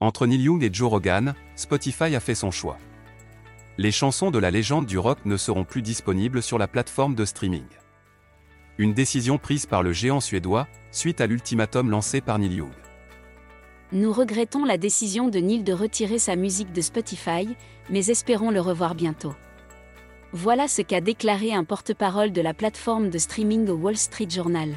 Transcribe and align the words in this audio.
Entre 0.00 0.26
Neil 0.26 0.42
Young 0.42 0.62
et 0.62 0.68
Joe 0.70 0.90
Rogan, 0.90 1.34
Spotify 1.54 2.14
a 2.14 2.20
fait 2.20 2.34
son 2.34 2.50
choix. 2.50 2.76
Les 3.78 3.90
chansons 3.90 4.30
de 4.30 4.38
la 4.38 4.50
légende 4.50 4.84
du 4.84 4.98
rock 4.98 5.20
ne 5.24 5.38
seront 5.38 5.64
plus 5.64 5.80
disponibles 5.80 6.42
sur 6.42 6.58
la 6.58 6.68
plateforme 6.68 7.14
de 7.14 7.24
streaming. 7.24 7.64
Une 8.76 8.92
décision 8.92 9.38
prise 9.38 9.64
par 9.64 9.82
le 9.82 9.94
géant 9.94 10.20
suédois, 10.20 10.68
suite 10.90 11.22
à 11.22 11.26
l'ultimatum 11.26 11.88
lancé 11.88 12.20
par 12.20 12.38
Neil 12.38 12.56
Young. 12.56 12.72
Nous 13.90 14.12
regrettons 14.12 14.66
la 14.66 14.76
décision 14.76 15.28
de 15.28 15.38
Neil 15.38 15.62
de 15.62 15.72
retirer 15.72 16.18
sa 16.18 16.36
musique 16.36 16.74
de 16.74 16.82
Spotify, 16.82 17.48
mais 17.88 18.08
espérons 18.08 18.50
le 18.50 18.60
revoir 18.60 18.96
bientôt. 18.96 19.34
Voilà 20.32 20.68
ce 20.68 20.82
qu'a 20.82 21.00
déclaré 21.00 21.54
un 21.54 21.64
porte-parole 21.64 22.32
de 22.32 22.42
la 22.42 22.52
plateforme 22.52 23.08
de 23.08 23.16
streaming 23.16 23.66
au 23.70 23.76
Wall 23.76 23.96
Street 23.96 24.28
Journal. 24.28 24.76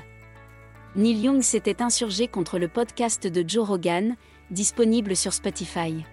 Neil 0.95 1.19
Young 1.23 1.41
s'était 1.41 1.81
insurgé 1.81 2.29
contre 2.29 2.57
le 2.57 2.69
podcast 2.69 3.27
de 3.27 3.43
Joe 3.45 3.67
Rogan, 3.67 4.15
disponible 4.51 5.15
sur 5.15 5.33
Spotify. 5.33 6.05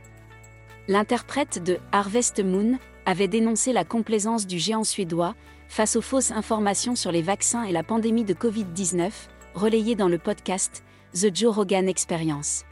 L'interprète 0.89 1.63
de 1.63 1.79
Harvest 1.93 2.43
Moon 2.43 2.79
avait 3.07 3.29
dénoncé 3.29 3.73
la 3.73 3.85
complaisance 3.85 4.47
du 4.47 4.59
géant 4.59 4.85
suédois 4.85 5.35
face 5.69 5.97
aux 5.97 6.03
fausses 6.03 6.31
informations 6.31 6.95
sur 6.95 7.13
les 7.13 7.23
vaccins 7.23 7.65
et 7.65 7.73
la 7.73 7.83
pandémie 7.83 8.25
de 8.25 8.35
Covid-19, 8.35 9.11
relayées 9.55 9.97
dans 9.97 10.09
le 10.09 10.19
podcast 10.19 10.85
The 11.13 11.35
Joe 11.35 11.55
Rogan 11.55 11.89
Experience. 11.89 12.65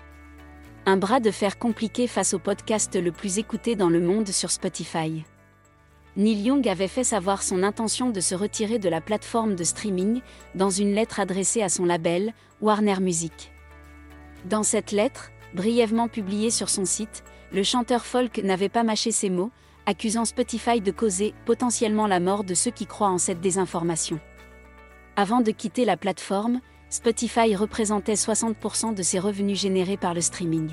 Un 0.86 0.96
bras 0.96 1.20
de 1.20 1.30
fer 1.30 1.58
compliqué 1.58 2.06
face 2.06 2.34
au 2.34 2.38
podcast 2.38 2.94
le 2.94 3.10
plus 3.10 3.38
écouté 3.38 3.74
dans 3.74 3.88
le 3.88 4.00
monde 4.00 4.28
sur 4.28 4.50
Spotify. 4.50 5.24
Neil 6.16 6.42
Young 6.42 6.68
avait 6.68 6.88
fait 6.88 7.04
savoir 7.04 7.42
son 7.42 7.62
intention 7.64 8.10
de 8.10 8.20
se 8.20 8.36
retirer 8.36 8.78
de 8.78 8.88
la 8.88 9.00
plateforme 9.00 9.56
de 9.56 9.64
streaming 9.64 10.20
dans 10.54 10.70
une 10.70 10.94
lettre 10.94 11.18
adressée 11.18 11.62
à 11.62 11.68
son 11.68 11.84
label, 11.84 12.34
Warner 12.60 13.00
Music. 13.00 13.50
Dans 14.44 14.62
cette 14.62 14.92
lettre, 14.92 15.30
brièvement 15.54 16.08
publiée 16.08 16.50
sur 16.50 16.68
son 16.68 16.84
site, 16.84 17.24
le 17.52 17.62
chanteur 17.62 18.04
folk 18.04 18.38
n'avait 18.38 18.68
pas 18.68 18.82
mâché 18.82 19.12
ses 19.12 19.30
mots, 19.30 19.50
accusant 19.86 20.24
Spotify 20.24 20.80
de 20.80 20.90
causer 20.90 21.34
potentiellement 21.46 22.06
la 22.06 22.20
mort 22.20 22.44
de 22.44 22.54
ceux 22.54 22.70
qui 22.70 22.86
croient 22.86 23.10
en 23.10 23.18
cette 23.18 23.40
désinformation. 23.40 24.18
Avant 25.16 25.40
de 25.40 25.52
quitter 25.52 25.84
la 25.84 25.96
plateforme, 25.96 26.60
Spotify 26.90 27.54
représentait 27.54 28.14
60% 28.14 28.94
de 28.94 29.02
ses 29.02 29.18
revenus 29.18 29.60
générés 29.60 29.96
par 29.96 30.14
le 30.14 30.20
streaming. 30.20 30.70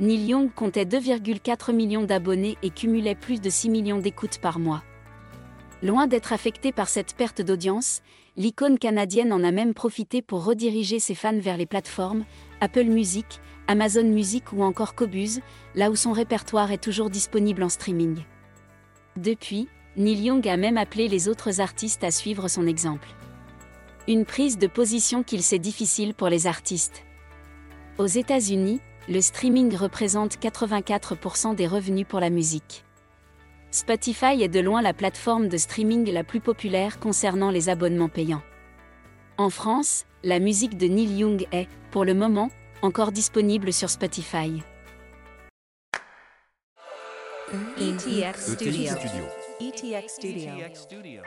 Neil 0.00 0.26
Young 0.26 0.52
comptait 0.54 0.84
2,4 0.84 1.72
millions 1.72 2.04
d'abonnés 2.04 2.56
et 2.62 2.70
cumulait 2.70 3.14
plus 3.14 3.40
de 3.40 3.50
6 3.50 3.68
millions 3.68 3.98
d'écoutes 3.98 4.38
par 4.38 4.58
mois. 4.58 4.82
Loin 5.82 6.06
d'être 6.06 6.32
affecté 6.32 6.70
par 6.70 6.88
cette 6.88 7.14
perte 7.14 7.42
d'audience, 7.42 8.02
l'icône 8.36 8.78
canadienne 8.78 9.32
en 9.32 9.42
a 9.42 9.50
même 9.50 9.74
profité 9.74 10.22
pour 10.22 10.44
rediriger 10.44 11.00
ses 11.00 11.16
fans 11.16 11.38
vers 11.38 11.56
les 11.56 11.66
plateformes 11.66 12.24
Apple 12.60 12.84
Music, 12.84 13.40
Amazon 13.66 14.04
Music 14.04 14.52
ou 14.52 14.62
encore 14.62 14.94
Cobuz, 14.94 15.40
là 15.74 15.90
où 15.90 15.96
son 15.96 16.12
répertoire 16.12 16.70
est 16.70 16.82
toujours 16.82 17.10
disponible 17.10 17.64
en 17.64 17.68
streaming. 17.68 18.22
Depuis, 19.16 19.68
Neil 19.96 20.22
Young 20.22 20.46
a 20.48 20.56
même 20.56 20.78
appelé 20.78 21.08
les 21.08 21.28
autres 21.28 21.60
artistes 21.60 22.04
à 22.04 22.12
suivre 22.12 22.46
son 22.46 22.68
exemple. 22.68 23.08
Une 24.06 24.24
prise 24.24 24.58
de 24.58 24.68
position 24.68 25.24
qu'il 25.24 25.42
sait 25.42 25.58
difficile 25.58 26.14
pour 26.14 26.28
les 26.28 26.46
artistes. 26.46 27.04
Aux 27.98 28.06
États-Unis, 28.06 28.80
le 29.08 29.20
streaming 29.20 29.74
représente 29.74 30.38
84% 30.38 31.56
des 31.56 31.66
revenus 31.66 32.06
pour 32.08 32.20
la 32.20 32.30
musique. 32.30 32.84
Spotify 33.72 34.42
est 34.42 34.48
de 34.48 34.60
loin 34.60 34.82
la 34.82 34.92
plateforme 34.92 35.48
de 35.48 35.56
streaming 35.56 36.12
la 36.12 36.24
plus 36.24 36.40
populaire 36.40 37.00
concernant 37.00 37.50
les 37.50 37.70
abonnements 37.70 38.10
payants. 38.10 38.42
En 39.38 39.48
France, 39.48 40.04
la 40.22 40.40
musique 40.40 40.76
de 40.76 40.86
Neil 40.88 41.16
Young 41.16 41.46
est, 41.52 41.68
pour 41.90 42.04
le 42.04 42.12
moment, 42.12 42.50
encore 42.82 43.12
disponible 43.12 43.72
sur 43.72 43.88
Spotify. 43.88 44.62
ETX 47.78 48.06
ETX 48.08 48.52
Studio. 48.52 48.90
Studio. 48.94 49.24
ETX 49.60 50.08
Studio. 50.78 51.22